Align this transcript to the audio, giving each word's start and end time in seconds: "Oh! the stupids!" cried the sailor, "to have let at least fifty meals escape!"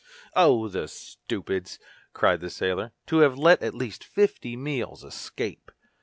"Oh! 0.35 0.67
the 0.67 0.87
stupids!" 0.87 1.77
cried 2.11 2.41
the 2.41 2.49
sailor, 2.49 2.91
"to 3.05 3.17
have 3.17 3.37
let 3.37 3.61
at 3.61 3.75
least 3.75 4.03
fifty 4.03 4.57
meals 4.57 5.03
escape!" 5.03 5.69